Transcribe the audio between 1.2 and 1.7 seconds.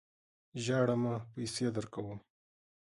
پیسې